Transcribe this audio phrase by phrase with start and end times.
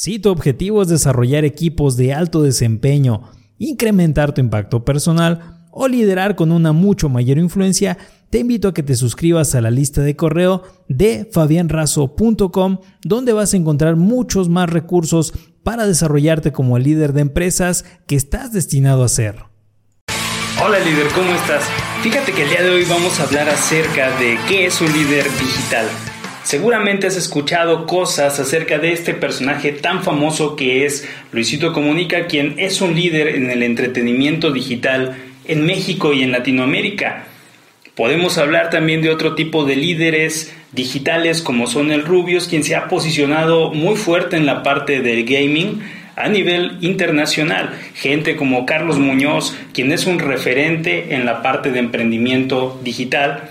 [0.00, 6.36] Si tu objetivo es desarrollar equipos de alto desempeño, incrementar tu impacto personal o liderar
[6.36, 7.98] con una mucho mayor influencia,
[8.30, 13.54] te invito a que te suscribas a la lista de correo de fabianrazo.com, donde vas
[13.54, 15.32] a encontrar muchos más recursos
[15.64, 19.46] para desarrollarte como el líder de empresas que estás destinado a ser.
[20.64, 21.64] Hola líder, ¿cómo estás?
[22.04, 25.24] Fíjate que el día de hoy vamos a hablar acerca de qué es un líder
[25.24, 25.88] digital.
[26.48, 32.54] Seguramente has escuchado cosas acerca de este personaje tan famoso que es Luisito Comunica, quien
[32.56, 37.26] es un líder en el entretenimiento digital en México y en Latinoamérica.
[37.94, 42.76] Podemos hablar también de otro tipo de líderes digitales como son el Rubius, quien se
[42.76, 45.82] ha posicionado muy fuerte en la parte del gaming
[46.16, 47.78] a nivel internacional.
[47.92, 53.50] Gente como Carlos Muñoz, quien es un referente en la parte de emprendimiento digital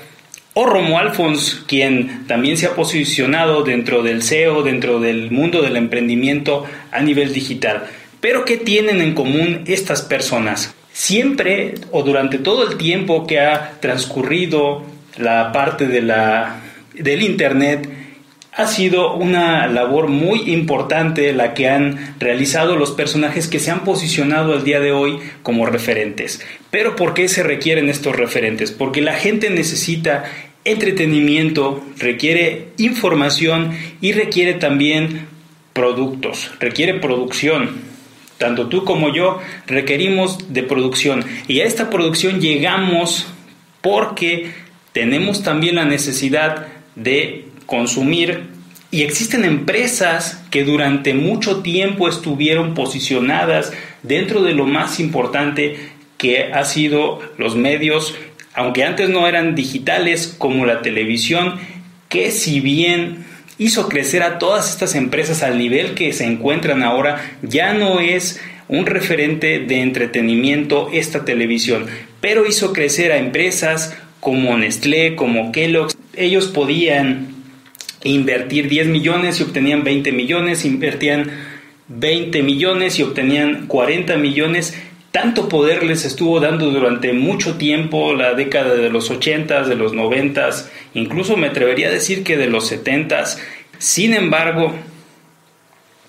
[0.60, 5.78] o Romo Alfons, quien también se ha posicionado dentro del SEO, dentro del mundo del
[5.78, 7.84] emprendimiento a nivel digital.
[8.22, 10.74] Pero ¿qué tienen en común estas personas?
[10.92, 14.84] Siempre o durante todo el tiempo que ha transcurrido
[15.18, 16.60] la parte de la,
[16.96, 17.88] del Internet,
[18.58, 23.82] ha sido una labor muy importante la que han realizado los personajes que se han
[23.84, 26.42] posicionado al día de hoy como referentes.
[26.72, 28.72] Pero ¿por qué se requieren estos referentes?
[28.72, 30.24] Porque la gente necesita
[30.72, 35.28] entretenimiento, requiere información y requiere también
[35.74, 37.82] productos, requiere producción.
[38.38, 43.28] Tanto tú como yo requerimos de producción y a esta producción llegamos
[43.82, 44.52] porque
[44.92, 48.44] tenemos también la necesidad de consumir
[48.92, 55.78] y existen empresas que durante mucho tiempo estuvieron posicionadas dentro de lo más importante
[56.18, 58.16] que ha sido los medios
[58.58, 61.60] aunque antes no eran digitales como la televisión,
[62.10, 63.24] que si bien
[63.60, 68.42] hizo crecer a todas estas empresas al nivel que se encuentran ahora, ya no es
[68.68, 71.86] un referente de entretenimiento esta televisión,
[72.20, 75.92] pero hizo crecer a empresas como Nestlé, como Kellogg.
[76.16, 77.28] Ellos podían
[78.04, 81.30] invertir 10 millones y obtenían 20 millones, invertían
[81.90, 84.74] 20 millones y obtenían 40 millones
[85.20, 89.92] tanto poder les estuvo dando durante mucho tiempo, la década de los 80 de los
[89.92, 90.50] 90
[90.94, 93.24] incluso me atrevería a decir que de los 70
[93.80, 94.76] Sin embargo,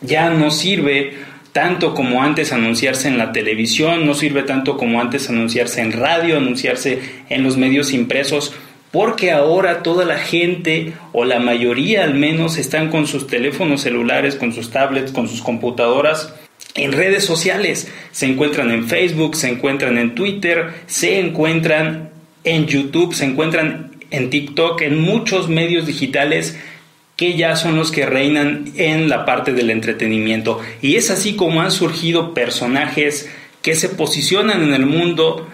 [0.02, 1.14] ya no sirve
[1.52, 6.36] tanto como antes anunciarse en la televisión, no sirve tanto como antes anunciarse en radio,
[6.36, 8.52] anunciarse en los medios impresos,
[8.90, 14.36] porque ahora toda la gente, o la mayoría al menos, están con sus teléfonos celulares,
[14.36, 16.34] con sus tablets, con sus computadoras
[16.78, 17.88] en redes sociales.
[18.12, 22.10] Se encuentran en Facebook, se encuentran en Twitter, se encuentran
[22.44, 26.58] en YouTube, se encuentran en TikTok, en muchos medios digitales
[27.16, 30.60] que ya son los que reinan en la parte del entretenimiento.
[30.80, 33.28] Y es así como han surgido personajes
[33.60, 35.48] que se posicionan en el mundo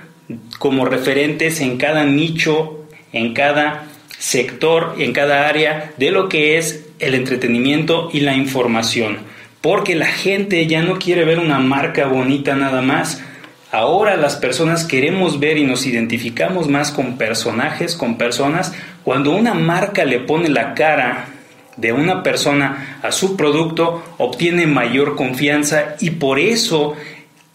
[0.59, 6.85] como referentes en cada nicho, en cada sector, en cada área de lo que es
[6.99, 9.34] el entretenimiento y la información
[9.65, 13.23] porque la gente ya no quiere ver una marca bonita nada más.
[13.73, 18.75] Ahora las personas queremos ver y nos identificamos más con personajes, con personas.
[19.05, 21.29] Cuando una marca le pone la cara
[21.79, 26.95] de una persona a su producto, obtiene mayor confianza y por eso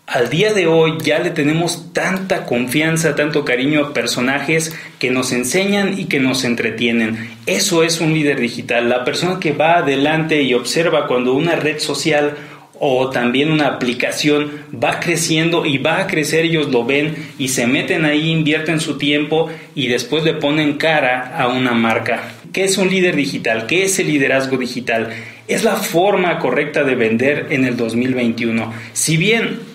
[0.10, 5.32] al día de hoy ya le tenemos tanta confianza, tanto cariño a personajes que nos
[5.32, 7.30] enseñan y que nos entretienen.
[7.46, 11.78] Eso es un líder digital, la persona que va adelante y observa cuando una red
[11.78, 12.36] social
[12.80, 14.52] o también una aplicación
[14.84, 18.98] va creciendo y va a crecer, ellos lo ven y se meten ahí, invierten su
[18.98, 22.32] tiempo y después le ponen cara a una marca.
[22.52, 23.68] ¿Qué es un líder digital?
[23.68, 25.10] ¿Qué es el liderazgo digital?
[25.48, 28.74] Es la forma correcta de vender en el 2021.
[28.94, 29.69] Si bien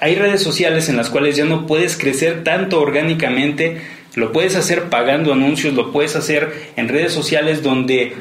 [0.00, 3.80] hay redes sociales en las cuales ya no puedes crecer tanto orgánicamente,
[4.14, 8.14] lo puedes hacer pagando anuncios, lo puedes hacer en redes sociales donde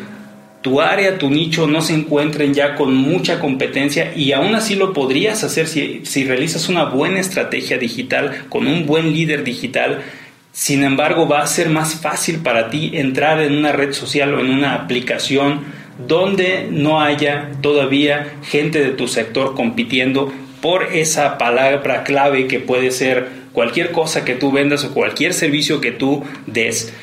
[0.62, 4.92] tu área, tu nicho no se encuentren ya con mucha competencia y aún así lo
[4.94, 10.02] podrías hacer si, si realizas una buena estrategia digital con un buen líder digital.
[10.52, 14.40] Sin embargo, va a ser más fácil para ti entrar en una red social o
[14.40, 15.62] en una aplicación
[16.08, 22.92] donde no haya todavía gente de tu sector compitiendo por esa palabra clave que puede
[22.92, 26.94] ser cualquier cosa que tú vendas o cualquier servicio que tú des.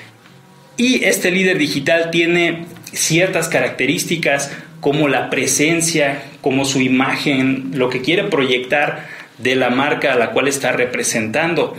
[0.76, 8.02] Y este líder digital tiene ciertas características como la presencia, como su imagen, lo que
[8.02, 9.06] quiere proyectar
[9.38, 11.76] de la marca a la cual está representando.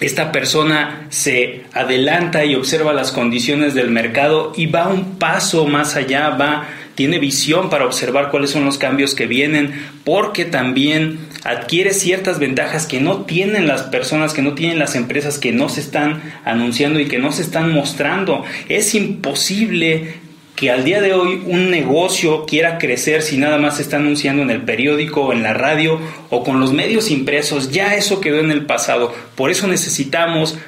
[0.00, 5.96] Esta persona se adelanta y observa las condiciones del mercado y va un paso más
[5.96, 9.72] allá, va tiene visión para observar cuáles son los cambios que vienen,
[10.02, 15.38] porque también adquiere ciertas ventajas que no tienen las personas, que no tienen las empresas
[15.38, 18.44] que no se están anunciando y que no se están mostrando.
[18.68, 20.26] Es imposible
[20.56, 24.42] que al día de hoy un negocio quiera crecer si nada más se está anunciando
[24.42, 26.00] en el periódico o en la radio
[26.30, 29.14] o con los medios impresos, ya eso quedó en el pasado.
[29.34, 30.58] Por eso necesitamos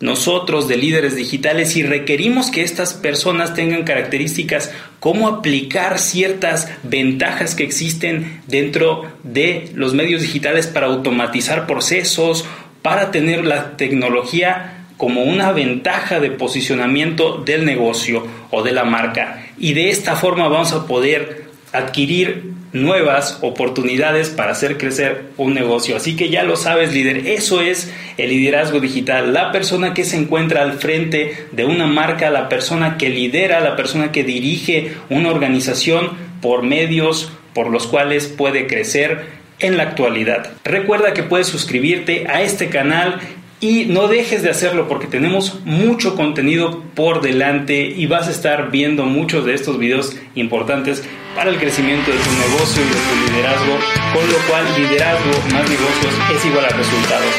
[0.00, 7.54] nosotros de líderes digitales y requerimos que estas personas tengan características, cómo aplicar ciertas ventajas
[7.54, 12.46] que existen dentro de los medios digitales para automatizar procesos,
[12.80, 19.46] para tener la tecnología como una ventaja de posicionamiento del negocio o de la marca.
[19.58, 25.96] Y de esta forma vamos a poder adquirir nuevas oportunidades para hacer crecer un negocio.
[25.96, 30.16] Así que ya lo sabes, líder, eso es el liderazgo digital, la persona que se
[30.16, 35.30] encuentra al frente de una marca, la persona que lidera, la persona que dirige una
[35.30, 40.52] organización por medios por los cuales puede crecer en la actualidad.
[40.64, 43.20] Recuerda que puedes suscribirte a este canal
[43.60, 48.70] y no dejes de hacerlo porque tenemos mucho contenido por delante y vas a estar
[48.70, 51.04] viendo muchos de estos videos importantes
[51.36, 53.78] para el crecimiento de tu negocio y de tu liderazgo,
[54.14, 57.34] con lo cual liderazgo más negocios es igual a resultados.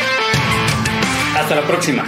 [1.35, 1.99] Hasta la próxima.